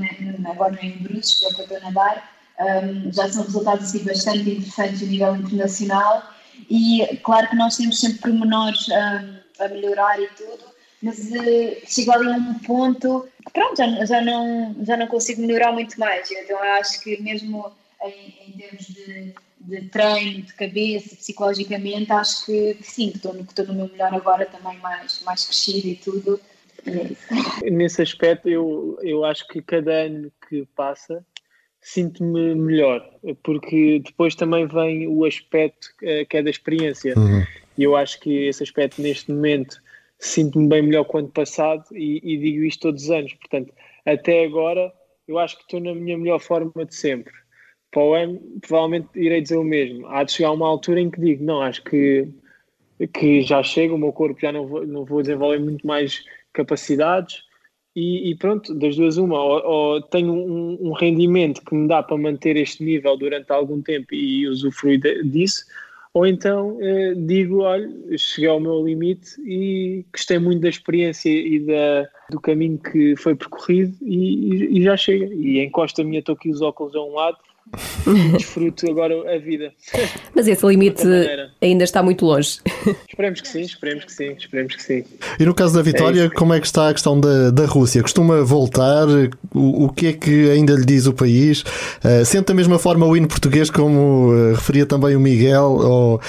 [0.45, 3.85] agora em Bruces, que é o que eu estou a nadar, um, já são resultados
[3.85, 6.23] assim, bastante interessantes a nível internacional.
[6.69, 10.63] E claro que nós temos sempre pormenores um, a melhorar e tudo,
[11.01, 15.41] mas uh, chego ali a um ponto que pronto, já, já, não, já não consigo
[15.41, 16.29] melhorar muito mais.
[16.31, 17.71] Então acho que mesmo
[18.03, 19.33] em, em termos de,
[19.63, 23.89] de, treino, de cabeça, psicologicamente, acho que, que sim, que estou, que estou no meu
[23.89, 26.39] melhor agora também mais, mais crescido e tudo.
[26.86, 31.26] E é Nesse aspecto, eu, eu acho que cada ano que passa
[31.80, 33.10] sinto-me melhor,
[33.43, 37.13] porque depois também vem o aspecto eh, que é da experiência.
[37.17, 37.43] Uhum.
[37.78, 39.82] E eu acho que esse aspecto, neste momento,
[40.17, 43.34] sinto-me bem melhor que o ano passado e, e, digo isto todos os anos.
[43.34, 43.73] Portanto,
[44.06, 44.93] até agora,
[45.28, 47.34] eu acho que estou na minha melhor forma de sempre.
[47.93, 50.08] Para o ano, provavelmente irei dizer o mesmo.
[50.08, 52.27] Há de chegar uma altura em que digo: não, acho que,
[53.13, 57.43] que já chega, o meu corpo já não vou, não vou desenvolver muito mais capacidades
[57.95, 62.01] e, e, pronto, das duas uma, ou, ou tenho um, um, rendimento que me dá
[62.01, 65.63] para manter este nível durante algum tempo e usufruir disso,
[66.12, 71.60] ou então eh, digo, olha, cheguei ao meu limite e gostei muito da experiência e
[71.60, 75.25] da, do caminho que foi percorrido e, e já chega.
[75.34, 77.38] E encosto a minha, estou aqui os óculos a um lado
[78.38, 79.73] desfruto agora a vida.
[80.36, 81.04] Mas esse limite
[81.62, 82.60] ainda está muito longe.
[83.10, 85.04] Esperemos que sim, esperemos que sim, esperemos que sim.
[85.39, 88.02] E no caso da Vitória, é como é que está a questão da, da Rússia?
[88.02, 89.08] Costuma voltar?
[89.54, 91.62] O, o que é que ainda lhe diz o país?
[91.62, 95.63] Uh, sente da mesma forma o hino português como uh, referia também o Miguel?
[95.63, 96.21] Ou, uh,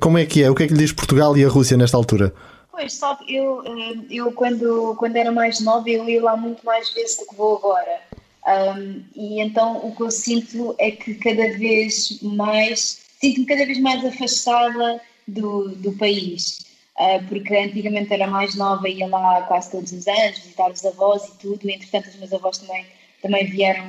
[0.00, 0.50] como é que é?
[0.50, 2.32] O que é que lhe diz Portugal e a Rússia nesta altura?
[2.70, 3.62] Pois, sabe, eu,
[4.08, 7.56] eu quando, quando era mais nova eu ia lá muito mais vezes do que vou
[7.56, 8.07] agora.
[8.48, 13.78] Um, e então o que eu sinto é que cada vez mais, sinto-me cada vez
[13.78, 16.66] mais afastada do, do país.
[16.98, 21.26] Uh, porque antigamente era mais nova, ia lá quase todos os anos, visitar os avós
[21.26, 22.86] e tudo, entretanto os meus avós também,
[23.22, 23.84] também vieram,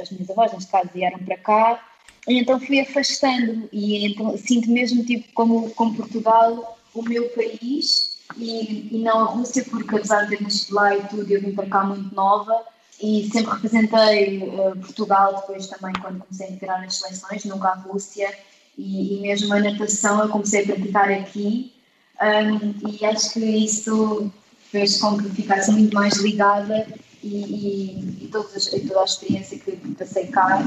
[0.00, 1.86] as minhas avós, neste caso, vieram para cá,
[2.26, 8.16] e então fui afastando, e então sinto mesmo tipo como, como Portugal o meu país.
[8.36, 11.52] E, e não a Rússia, porque apesar de ter nascido lá e tudo, eu vim
[11.52, 12.64] para cá muito nova,
[13.02, 17.74] e sempre representei uh, Portugal depois também quando comecei a integrar nas seleções, nunca a
[17.74, 18.32] Rússia
[18.76, 21.72] e, e, mesmo a natação eu comecei a praticar aqui
[22.20, 24.30] um, e acho que isso
[24.70, 26.86] fez com que ficasse muito mais ligada
[27.22, 30.62] e, e, e toda, toda, a experiência que passei cá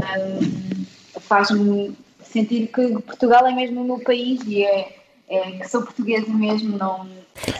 [0.00, 0.84] um,
[1.20, 4.96] faz-me sentir que Portugal é mesmo o meu país e é,
[5.28, 7.06] é que sou portuguesa mesmo, não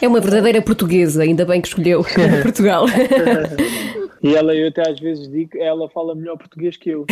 [0.01, 2.03] é uma verdadeira portuguesa, ainda bem que escolheu
[2.41, 2.85] Portugal.
[4.25, 7.05] E ela, eu até às vezes digo, ela fala melhor português que eu.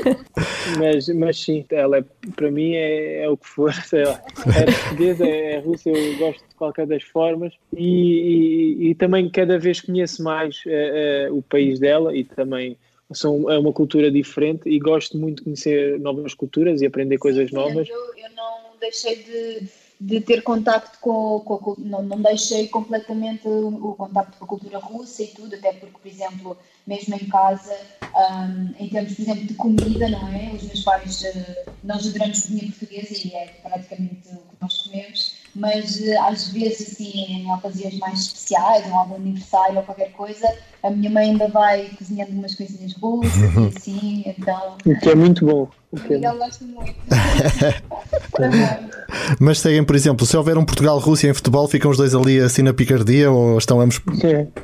[0.80, 4.18] mas, mas sim, ela é, para mim é, é o que for, sei lá.
[4.58, 7.52] É portuguesa, é, é russa, eu gosto de qualquer das formas.
[7.76, 12.78] E, e, e também cada vez conheço mais uh, uh, o país dela e também
[13.12, 17.50] são, é uma cultura diferente e gosto muito de conhecer novas culturas e aprender coisas
[17.52, 17.86] novas.
[17.90, 19.68] Eu, eu não deixei de
[20.00, 25.24] de ter contacto com, com, não, não deixei completamente o contacto com a cultura russa
[25.24, 26.56] e tudo, até porque, por exemplo,
[26.86, 30.52] mesmo em casa, um, em termos, por exemplo, de comida, não é?
[30.54, 35.34] Os meus pais, uh, nós adoramos comida portuguesa e é praticamente o que nós comemos,
[35.54, 40.48] mas uh, às vezes, assim, em ocasiões mais especiais, ou algum aniversário ou qualquer coisa,
[40.82, 44.76] a minha mãe ainda vai cozinhando umas coisinhas russas e assim, então...
[44.84, 45.68] O que é muito bom.
[45.90, 46.94] O Miguel gosta muito.
[49.40, 52.62] Mas seguem, por exemplo, se houver um Portugal-Rússia em futebol, ficam os dois ali assim
[52.62, 54.00] na picardia ou estão ambos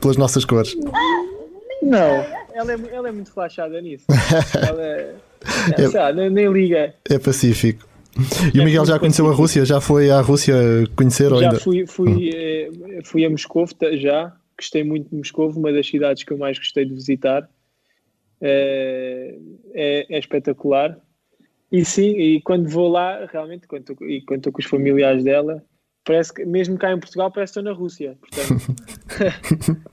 [0.01, 0.77] pelas nossas cores?
[1.83, 4.05] Não, ela é, ela é muito relaxada nisso.
[4.55, 5.15] ela é,
[5.77, 6.95] é, sabe, nem, nem liga.
[7.09, 7.87] É pacífico.
[8.55, 9.65] E o Miguel já conheceu a Rússia?
[9.65, 10.55] Já foi à Rússia
[10.97, 11.31] conhecer?
[11.31, 11.59] Já ainda?
[11.59, 12.21] fui, fui, hum.
[12.23, 14.33] Eh, fui a Moscou, já.
[14.57, 17.49] Gostei muito de Moscou, uma das cidades que eu mais gostei de visitar.
[18.41, 19.37] É,
[19.73, 20.97] é, é espetacular.
[21.73, 25.25] E sim, e quando vou lá, realmente, quando estou, e quando estou com os familiares
[25.25, 25.61] dela,
[26.05, 28.17] parece que, mesmo cá em Portugal, parece que estou na Rússia.
[28.21, 28.77] Portanto,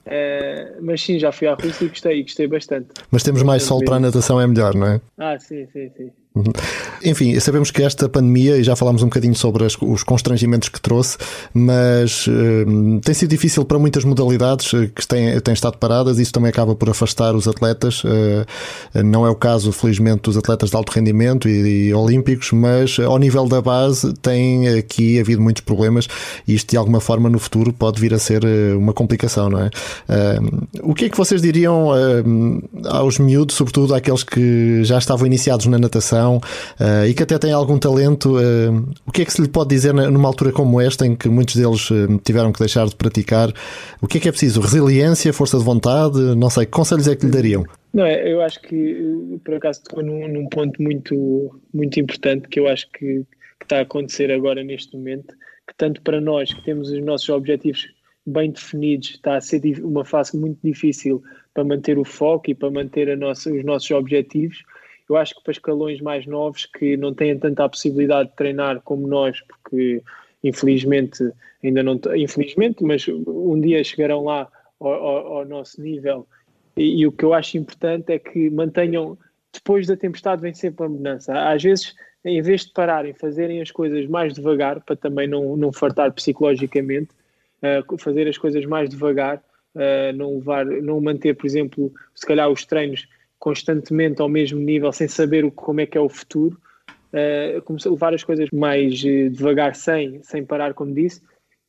[0.06, 2.90] é, mas sim, já fui à Rússia e gostei, e gostei bastante.
[3.10, 5.02] Mas temos mais sol para a natação, é melhor, não é?
[5.18, 6.12] Ah, sim, sim, sim.
[6.34, 6.46] Uhum.
[7.04, 10.80] Enfim, sabemos que esta pandemia, e já falámos um bocadinho sobre as, os constrangimentos que
[10.80, 11.18] trouxe,
[11.54, 16.32] mas uh, tem sido difícil para muitas modalidades uh, que têm, têm estado paradas, isso
[16.32, 18.02] também acaba por afastar os atletas.
[18.06, 22.98] Uh, não é o caso, felizmente, dos atletas de alto rendimento e, e olímpicos, mas
[22.98, 26.08] ao nível da base tem aqui havido muitos problemas
[26.48, 28.46] e isto de alguma forma no futuro pode vir a ser
[28.78, 29.70] uma complicação, não é?
[30.82, 31.90] o que é que vocês diriam
[32.86, 36.21] aos miúdos, sobretudo àqueles que já estavam iniciados na natação?
[36.30, 38.38] Uh, e que até tem algum talento.
[38.38, 41.30] Uh, o que é que se lhe pode dizer numa altura como esta, em que
[41.30, 43.52] muitos deles uh, tiveram que deixar de praticar?
[44.02, 44.62] O que é que é preciso?
[44.62, 46.20] Resiliência, força de vontade?
[46.36, 47.66] Não sei, que conselhos é que lhe dariam?
[47.94, 52.60] Não, é, eu acho que por acaso tocou num, num ponto muito, muito importante que
[52.60, 53.26] eu acho que,
[53.60, 55.36] que está a acontecer agora neste momento,
[55.68, 57.86] que tanto para nós que temos os nossos objetivos
[58.26, 61.22] bem definidos, está a ser uma fase muito difícil
[61.54, 64.64] para manter o foco e para manter nossa, os nossos objetivos.
[65.12, 69.06] Eu acho que para escalões mais novos que não têm tanta possibilidade de treinar como
[69.06, 70.02] nós, porque
[70.42, 74.48] infelizmente ainda não, infelizmente, mas um dia chegarão lá
[74.80, 76.26] ao, ao, ao nosso nível.
[76.78, 79.18] E, e, o que eu acho importante é que mantenham,
[79.52, 81.34] depois da tempestade vem sempre a mudança.
[81.34, 81.94] Às vezes,
[82.24, 87.10] em vez de pararem, fazerem as coisas mais devagar, para também não, não fartar psicologicamente,
[87.62, 89.44] uh, fazer as coisas mais devagar,
[89.76, 93.10] uh, não levar, não manter, por exemplo, se calhar os treinos
[93.42, 96.62] constantemente ao mesmo nível, sem saber o, como é que é o futuro,
[97.12, 101.22] uh, levar as coisas mais devagar, sem, sem parar, como disse,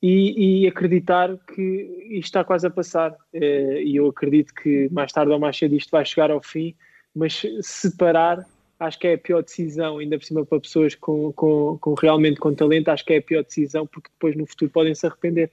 [0.02, 1.62] e, e, acreditar que
[2.10, 3.14] isto está quase a passar.
[3.32, 6.74] e eu acredito que mais tarde ou mais cedo isto vai chegar ao fim,
[7.14, 8.44] mas separar
[8.84, 12.40] acho que é a pior decisão, ainda por cima para pessoas com, com, com realmente
[12.40, 15.50] com talento, acho que é a pior decisão porque depois no futuro podem se arrepender.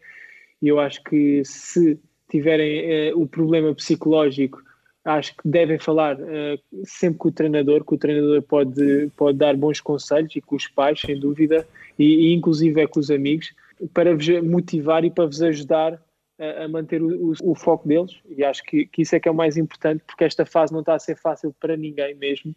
[0.62, 4.62] E eu acho que se tiverem eh, o problema psicológico,
[5.06, 9.56] acho que devem falar eh, sempre com o treinador, que o treinador pode, pode dar
[9.56, 13.54] bons conselhos e com os pais, sem dúvida, e, e inclusive é com os amigos,
[13.94, 16.02] para vos motivar e para vos ajudar
[16.40, 18.20] a, a manter o, o, o, foco deles.
[18.30, 20.82] E acho que, que isso é que é o mais importante, porque esta fase não
[20.82, 22.56] está a ser fácil para ninguém mesmo.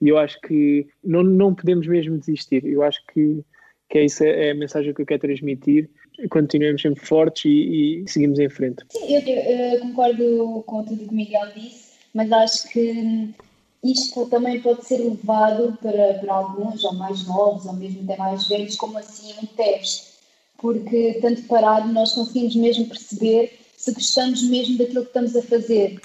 [0.00, 2.64] E eu acho que não, não podemos mesmo desistir.
[2.64, 3.44] Eu acho que,
[3.88, 5.88] que é isso é a mensagem que eu quero transmitir
[6.28, 8.84] continuemos sempre fortes e, e seguimos em frente.
[8.90, 13.34] Sim, eu, eu, concordo com tudo que o Miguel disse, mas acho que
[13.82, 18.46] isto também pode ser levado para, para alguns, ou mais novos, ou mesmo até mais
[18.48, 20.12] velhos, como assim um teste.
[20.58, 26.00] Porque, tanto parado, nós conseguimos mesmo perceber se gostamos mesmo daquilo que estamos a fazer.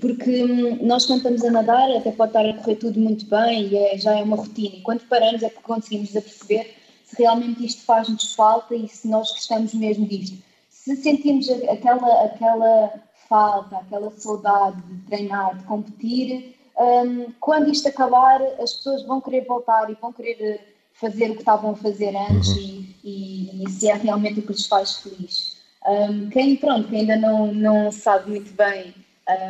[0.00, 0.44] Porque
[0.80, 3.98] nós, quando estamos a nadar, até pode estar a correr tudo muito bem e é,
[3.98, 4.76] já é uma rotina.
[4.76, 6.79] E quando paramos, é que conseguimos perceber
[7.10, 10.38] se realmente isto faz-nos falta e se nós gostamos mesmo disto.
[10.68, 12.92] Se sentimos aquela, aquela
[13.28, 19.44] falta, aquela saudade de treinar, de competir, um, quando isto acabar, as pessoas vão querer
[19.44, 22.86] voltar e vão querer fazer o que estavam a fazer antes uhum.
[23.04, 25.56] e, e, se é realmente o que lhes faz feliz.
[25.86, 28.94] Um, quem, pronto, ainda não, não sabe muito bem,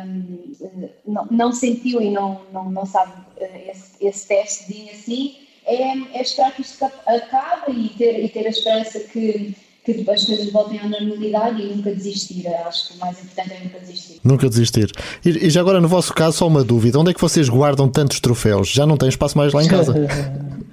[0.05, 6.17] um, não, não sentiu e não, não, não sabe uh, esse, esse teste assim, é,
[6.17, 10.51] é esperar que isto acabe e ter, e ter a esperança que, que as coisas
[10.51, 12.47] voltem à normalidade e nunca desistir.
[12.47, 14.19] Acho que o mais importante é nunca desistir.
[14.23, 14.91] Nunca desistir.
[15.23, 17.89] E, e, já agora, no vosso caso, só uma dúvida: onde é que vocês guardam
[17.89, 18.69] tantos troféus?
[18.69, 19.93] Já não tem espaço mais lá em casa?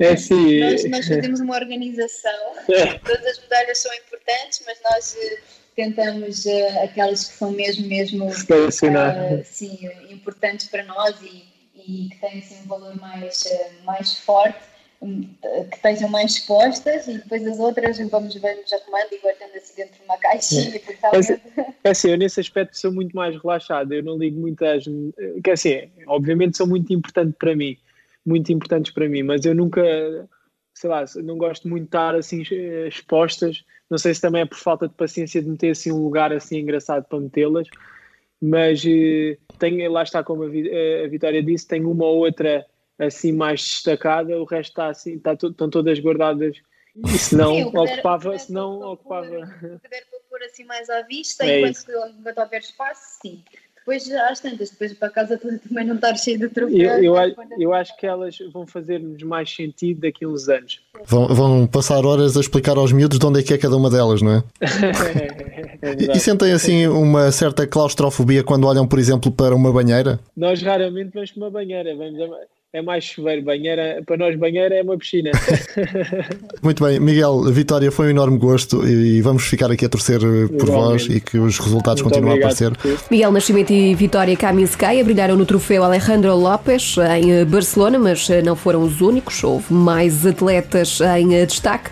[0.00, 0.60] É sim.
[0.60, 2.32] Nós, nós fazemos uma organização.
[3.04, 5.38] Todas as medalhas são importantes, mas nós eh,
[5.76, 11.49] tentamos uh, aquelas que são mesmo, mesmo uh, sim, importantes para nós e
[11.86, 14.58] e que têm assim, um valor mais, eh, mais forte,
[15.02, 15.28] hum,
[15.70, 19.96] que estejam mais expostas e depois as outras vamos, vamos arrumando e guardando assim dentro
[19.96, 20.76] de uma caixinha.
[20.76, 24.84] É, é assim, eu nesse aspecto sou muito mais relaxado, eu não ligo muito às.
[25.42, 27.76] Que assim, obviamente são muito importantes para mim,
[28.24, 29.82] muito importantes para mim, mas eu nunca,
[30.74, 32.42] sei lá, não gosto muito de estar assim
[32.86, 33.64] expostas.
[33.88, 36.58] Não sei se também é por falta de paciência de meter assim um lugar assim
[36.58, 37.66] engraçado para metê-las
[38.40, 42.66] mas uh, tenho, lá está, como a, a Vitória disse, tem uma ou outra
[42.98, 46.56] assim mais destacada, o resto está assim, está, estão todas guardadas.
[46.96, 49.46] E se não, ocupava, se não ocupava.
[49.82, 53.44] Puder pôr assim mais à vista, é enquanto, enquanto houver espaço, sim.
[53.80, 57.02] Depois, às tantas, depois para casa toda também não estar cheio de troféus.
[57.02, 60.80] Eu, eu, eu, acho que elas vão fazer-nos mais sentido daqui a uns anos.
[61.06, 63.90] Vão, vão, passar horas a explicar aos miúdos de onde é que é cada uma
[63.90, 64.44] delas, não é?
[65.82, 70.20] é e sentem assim uma certa claustrofobia quando olham, por exemplo, para uma banheira?
[70.36, 74.76] Nós raramente vamos para uma banheira, vamos a é mais chuveiro, banheira, para nós banheira
[74.76, 75.32] é uma piscina.
[76.62, 80.46] Muito bem, Miguel, Vitória, foi um enorme gosto e vamos ficar aqui a torcer eh,
[80.46, 81.06] por Igualmente.
[81.08, 82.72] vós e que os resultados Muito continuem a aparecer.
[83.10, 88.40] Miguel Nascimento e Vitória Kaminskaya brilharam no troféu Alejandro Lopes em eh, Barcelona, mas eh,
[88.40, 91.90] não foram os únicos, houve mais atletas em destaque.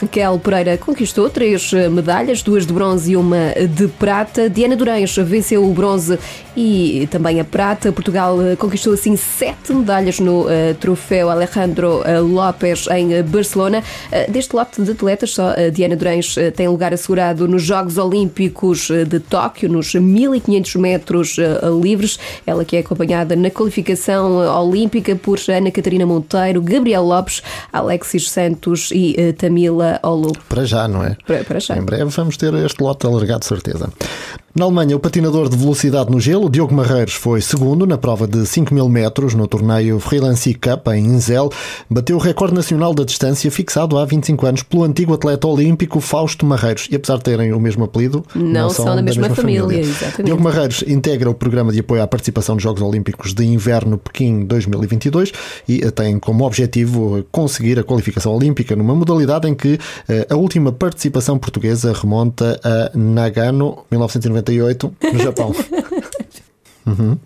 [0.00, 4.48] Raquel Pereira conquistou três medalhas, duas de bronze e uma de prata.
[4.48, 6.16] Diana Durães venceu o bronze
[6.56, 7.90] e também a prata.
[7.90, 13.82] Portugal conquistou assim sete medalhas no uh, troféu Alejandro López em Barcelona.
[14.28, 19.68] deste lote de atletas, só Diana Durães tem lugar assegurado nos Jogos Olímpicos de Tóquio,
[19.68, 21.36] nos 1500 metros
[21.82, 22.18] livres.
[22.46, 28.90] Ela que é acompanhada na qualificação olímpica por Ana Catarina Monteiro, Gabriel Lopes, Alexis Santos
[28.92, 30.32] e Tamila Olu.
[30.48, 31.16] Para já, não é?
[31.26, 31.76] Para, para já.
[31.76, 33.90] Em breve vamos ter este lote alargado, certeza.
[34.54, 38.44] Na Alemanha, o patinador de velocidade no gelo, Diogo Marreiros, foi segundo na prova de
[38.44, 41.50] 5 mil metros no torneio Freelance Cup em Inzel.
[41.88, 46.44] Bateu o recorde nacional da distância fixado há 25 anos pelo antigo atleta olímpico Fausto
[46.44, 46.88] Marreiros.
[46.90, 49.84] E apesar de terem o mesmo apelido, não, não são, da, da mesma, mesma família.
[49.84, 50.24] família.
[50.24, 54.44] Diogo Marreiros integra o programa de apoio à participação nos Jogos Olímpicos de Inverno Pequim
[54.44, 55.32] 2022
[55.68, 59.78] e tem como objetivo conseguir a qualificação olímpica numa modalidade em que
[60.08, 65.54] eh, a última participação portuguesa remonta a Nagano 1990 98, no Japão.
[66.86, 67.18] uhum.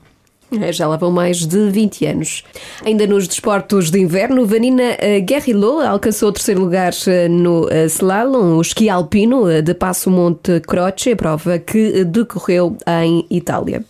[0.72, 2.44] Já lá vão mais de 20 anos.
[2.84, 7.86] Ainda nos desportos de inverno, Vanina eh, Guerrillo alcançou o terceiro lugar eh, no eh,
[7.86, 13.84] slalom, o esqui alpino de Passo Monte Croce, prova que decorreu em Itália.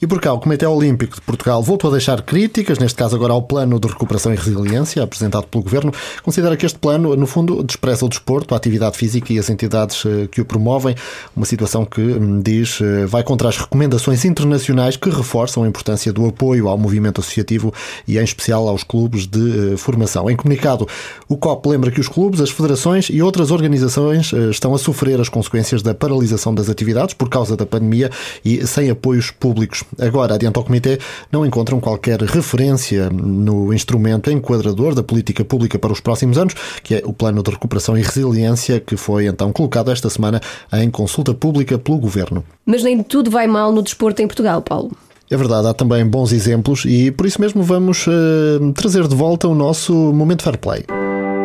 [0.00, 3.32] E por cá, o Comitê Olímpico de Portugal voltou a deixar críticas, neste caso agora
[3.32, 5.92] ao Plano de Recuperação e Resiliência, apresentado pelo Governo.
[6.22, 10.02] Considera que este plano, no fundo, despreza o desporto, a atividade física e as entidades
[10.30, 10.94] que o promovem,
[11.34, 16.12] uma situação que, hum, diz, vai contra as recomendações internacionais que reforçam a importância importância
[16.12, 17.72] do apoio ao movimento associativo
[18.06, 20.30] e, em especial, aos clubes de uh, formação.
[20.30, 20.86] Em comunicado,
[21.28, 25.20] o COP lembra que os clubes, as federações e outras organizações uh, estão a sofrer
[25.20, 28.10] as consequências da paralisação das atividades por causa da pandemia
[28.44, 29.84] e sem apoios públicos.
[29.98, 30.98] Agora, adianta ao Comitê,
[31.30, 36.96] não encontram qualquer referência no instrumento enquadrador da política pública para os próximos anos, que
[36.96, 40.40] é o Plano de Recuperação e Resiliência, que foi então colocado esta semana
[40.72, 42.44] em consulta pública pelo Governo.
[42.64, 44.90] Mas nem tudo vai mal no desporto em Portugal, Paulo.
[45.30, 49.48] É verdade, há também bons exemplos e por isso mesmo vamos uh, trazer de volta
[49.48, 50.84] o nosso Momento Fair Play.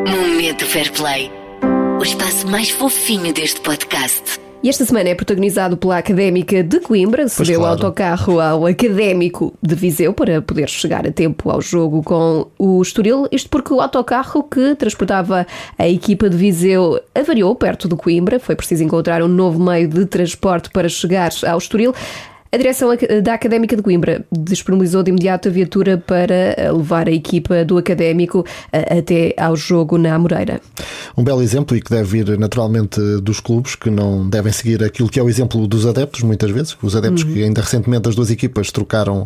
[0.07, 1.31] Momento Fair Play
[2.01, 4.39] o espaço mais fofinho deste podcast.
[4.63, 7.69] E esta semana é protagonizado pela Académica de Coimbra, cedeu claro.
[7.69, 12.81] o autocarro ao Académico de Viseu para poder chegar a tempo ao jogo com o
[12.81, 13.27] Estoril.
[13.31, 15.45] Isto porque o autocarro que transportava
[15.77, 18.39] a equipa de Viseu avariou perto de Coimbra.
[18.39, 21.93] Foi preciso encontrar um novo meio de transporte para chegar ao Estoril.
[22.53, 22.89] A direção
[23.23, 28.45] da Académica de Coimbra disponibilizou de imediato a viatura para levar a equipa do Académico
[28.73, 30.59] até ao jogo na Amoreira.
[31.17, 35.07] Um belo exemplo e que deve vir naturalmente dos clubes que não devem seguir aquilo
[35.07, 36.75] que é o exemplo dos adeptos, muitas vezes.
[36.81, 37.31] Os adeptos uhum.
[37.31, 39.25] que ainda recentemente as duas equipas trocaram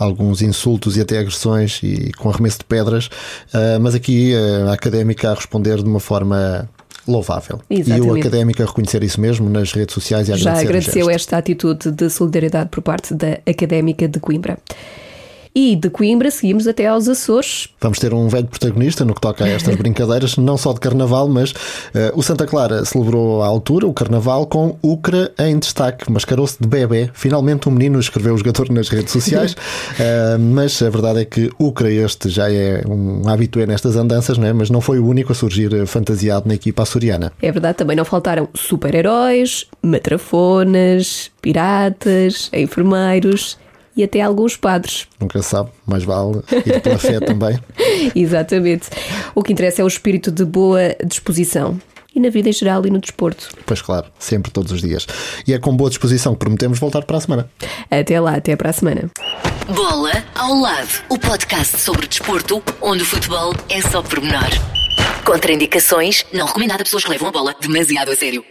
[0.00, 3.10] alguns insultos e até agressões e com arremesso de pedras,
[3.52, 6.66] ah, mas aqui a Académica a responder de uma forma
[7.06, 7.60] louvável.
[7.68, 8.06] Exatamente.
[8.06, 11.36] E o académico a reconhecer isso mesmo nas redes sociais e a Já agradeceu esta
[11.36, 14.58] atitude de solidariedade por parte da Académica de Coimbra.
[15.54, 17.68] E de Coimbra seguimos até aos Açores.
[17.80, 21.28] Vamos ter um velho protagonista no que toca a estas brincadeiras, não só de carnaval,
[21.28, 21.54] mas uh,
[22.14, 26.10] o Santa Clara celebrou à altura o carnaval com Ucra em destaque.
[26.10, 27.10] Mascarou-se de bebê.
[27.12, 31.50] Finalmente um menino escreveu o jogador nas redes sociais, uh, mas a verdade é que
[31.58, 34.52] Ucra, este já é um habitué nestas andanças, não é?
[34.52, 37.32] mas não foi o único a surgir fantasiado na equipa açoriana.
[37.42, 43.58] É verdade, também não faltaram super-heróis, matrafonas, piratas, enfermeiros
[43.96, 45.06] e até alguns padres.
[45.20, 47.58] Nunca sabe, mais vale ir pela fé também.
[48.14, 48.88] Exatamente.
[49.34, 51.78] O que interessa é o espírito de boa disposição
[52.14, 53.48] e na vida em geral e no desporto.
[53.64, 55.06] Pois claro, sempre, todos os dias.
[55.46, 57.50] E é com boa disposição que prometemos voltar para a semana.
[57.90, 59.10] Até lá, até para a semana.
[59.74, 64.50] Bola ao lado, o podcast sobre desporto, onde o futebol é só pormenor.
[65.24, 68.44] Contraindicações, não recomendado a pessoas que levam a bola demasiado a sério.